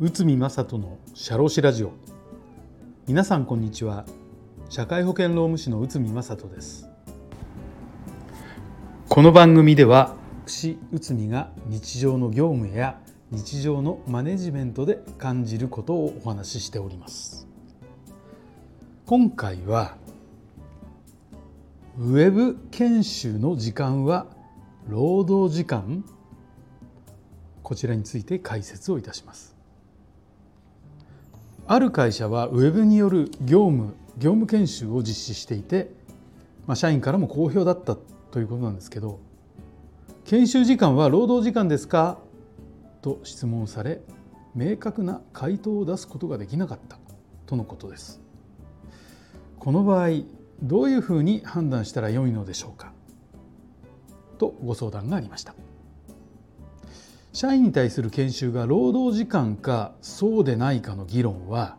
[0.00, 1.92] 内海正人の社労士ラジオ。
[3.06, 4.06] 皆さんこんにちは。
[4.70, 6.88] 社会保険労務士の内海正人です。
[9.10, 10.16] この番組では
[10.46, 12.98] 私内海が日常の業務や
[13.30, 17.46] 日常のマネジメントで感じることをお話ししております。
[19.04, 19.98] 今回は
[21.98, 24.37] ウェブ研修の時間は
[24.88, 26.02] 労働時間？
[27.62, 29.54] こちらについて解説をいたします。
[31.66, 35.90] ある会社はウェブによる業務業務研修を実施していて、
[36.66, 37.96] まあ、社員からも好評だった
[38.30, 39.20] ということなんですけど
[40.24, 42.18] 研修時間は労働時間ですか？
[43.02, 44.00] と質問され
[44.54, 46.98] 明確な回答を出すことができなかった。
[47.44, 48.22] とのことです。
[49.58, 50.08] この場合
[50.62, 52.94] どういうふうに判断したらよいのでしょうか？
[54.38, 55.54] とご相談がありました。
[57.32, 61.76] 社員に対する研修が労働時間かそうでないかの議論は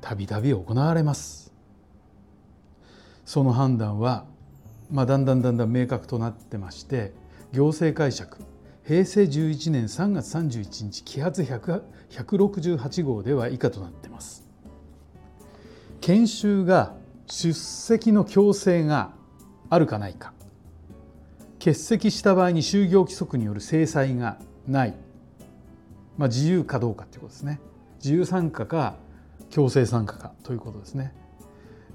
[0.00, 1.52] たびたび行われます。
[3.24, 4.24] その判断は、
[4.90, 7.12] まあ、だんだんだんだん明確となってまして
[7.52, 8.38] 行政解釈
[8.84, 14.48] 平成11年3月31日揮発168号では以下となっています。
[16.00, 16.94] 研修が
[17.26, 19.12] 出席の強制が
[19.68, 20.32] あるかないか。
[21.68, 24.94] 欠席した場合に就業規則による制裁がない、
[26.16, 27.60] まあ、自由かどうかということですね。
[27.98, 28.96] 自由参加か
[29.50, 31.12] 強制参加かということですね。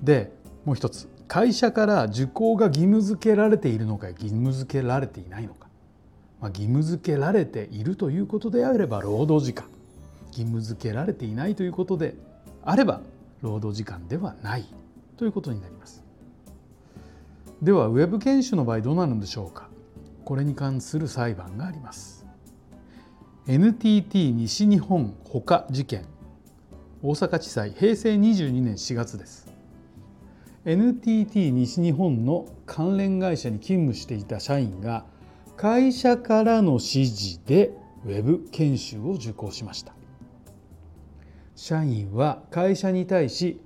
[0.02, 0.32] で
[0.66, 1.10] もう一つ。
[1.28, 5.68] 会社から受講が義務付けられているのか義務付けられていないのか。
[6.40, 9.66] まあ、義務付けられているということであれば労働時間。
[10.28, 12.16] 義務付けられていないということで
[12.64, 13.02] あれば
[13.42, 14.66] 労働時間ではない
[15.18, 16.04] ということになります。
[17.64, 19.70] ではウェブ研修の場合どうなるんでしょうか？
[20.26, 22.26] これに関する裁判があります。
[23.48, 26.06] NTT 西日本ほか事件
[27.02, 29.50] 大阪地裁平成22年4月です。
[30.66, 35.06] NTT 西日本の関連会社に勤務していた社員が
[35.56, 37.72] 会社からの指示で
[38.06, 39.94] ウェブ研修を受講しました
[41.56, 43.62] 社員は会社に対し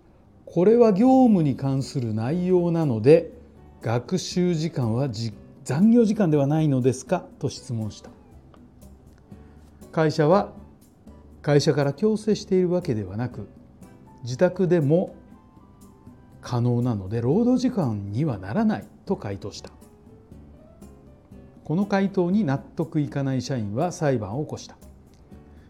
[0.46, 3.37] これは業務に関する内容なので
[3.82, 5.10] 学習時間は
[5.64, 7.26] 残業時間ではないのですか？
[7.40, 8.10] と質問した。
[9.92, 10.54] 会社は
[11.42, 13.48] 会社から強制しているわけではなく
[14.24, 15.16] 自宅でも
[16.42, 19.72] 可能なので労働時間にはならないと回答した。
[21.64, 24.78] この回答に納得いかない社員は裁判を起こした。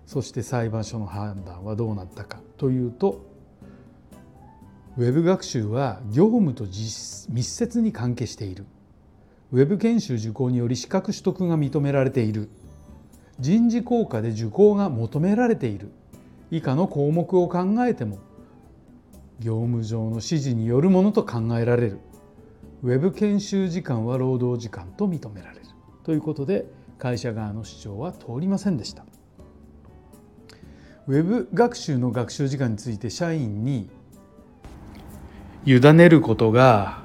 [0.06, 3.26] そして裁判所の判断はどうなったかというと
[4.98, 8.66] ウェブ学習は業務と密接に関係している。
[9.52, 12.50] ウェブ研修受講により資格取得が認められている。
[13.40, 15.92] 人事効果で受講が求められている。
[16.50, 18.18] 以下の項目を考えても
[19.40, 22.00] 業務上の指示によるものと考えられる。
[22.82, 25.62] ウェブ研修時間は労働時間と認められる。
[26.06, 26.66] ということで
[26.98, 29.06] 会社側の主張は通りませんでした。
[31.06, 33.92] ウェブ学習の学習時間について社員に
[35.68, 37.00] 委ねることが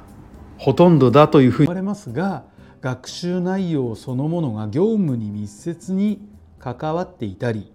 [0.56, 2.44] ほとんどだというふうに言われますが
[2.80, 6.20] 学習内容そのものが業務に密接に
[6.60, 7.72] 関わっていたり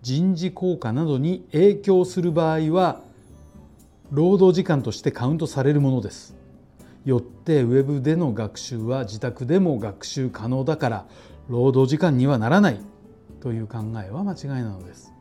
[0.00, 3.02] 人事効果などに影響する場合は
[4.10, 6.34] 労働時間としてカウントされるものです
[7.04, 11.06] よってウェブでの学習は自宅でも学習可能だから
[11.50, 12.80] 労働時間にはならない
[13.42, 15.12] という考えは間違いなのです。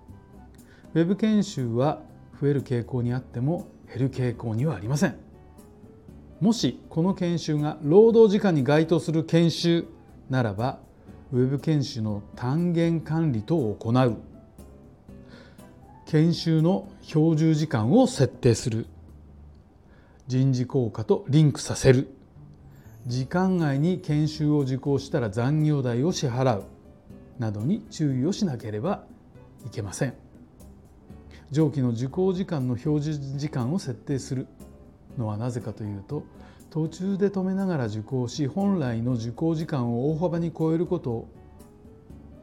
[0.94, 2.01] ウェブ研修は
[2.39, 5.16] 増える傾向にあっても減る傾向にはありません。
[6.40, 9.85] もしこの研修が労働時間に該当する研修
[10.29, 10.79] ならば
[11.31, 14.18] ウェブ研修の単元管理等を行う。
[16.06, 18.88] 研修の標準時間を設定する。
[20.28, 22.09] 人事効果とリンクさせる。
[23.07, 26.63] 時間外に研修を受講したら残業代を支払う。
[27.39, 29.04] などに注意をしなければ
[29.65, 30.31] いけません。
[31.51, 34.48] 上記の受講時間の標準時間を設定する
[35.18, 36.24] のはなぜかというと
[36.69, 41.27] 途中で止めながら受講し本来の受講時間を大幅に超えること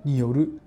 [0.05, 0.61] による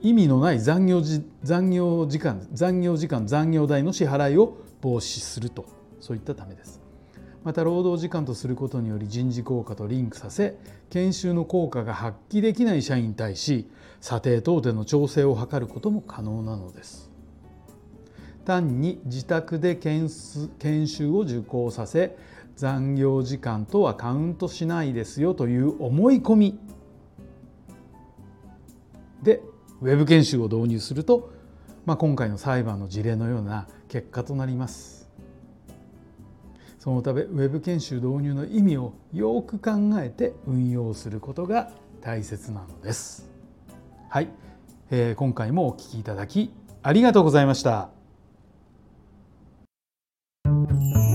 [0.00, 1.02] 意味のない残業
[1.42, 5.78] 残業時間残業時間残業代の支払いを防止すると。
[6.00, 6.80] そういったためです
[7.44, 10.56] また労働時間とすることにより人事効果とリンクさせ
[10.90, 13.70] 研修の効果が発揮できない社員に対し
[14.00, 17.10] 査定等での調整を図ることも可能なのです。
[18.48, 22.16] 単に自宅で研修を受講させ
[22.56, 26.58] 残業時間とはカウントしないですよという思い込み
[29.22, 29.42] で
[29.82, 31.30] ウェブ研修を導入すると、
[31.84, 35.08] まあ、今回の裁判の事例のような結果となります。
[36.78, 43.28] そのためウェブ研修導入の意味をよく考えて運用することが大切なのです。
[44.08, 44.28] はい、
[44.90, 46.50] えー、今回もお聞きいただき
[46.82, 47.97] ありがとうございました。
[50.68, 51.07] Thank you.